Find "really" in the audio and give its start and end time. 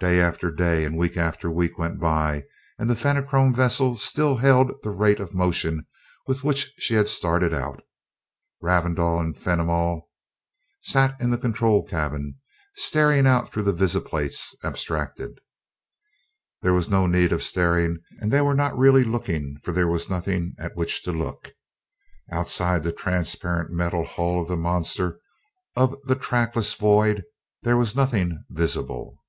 18.76-19.04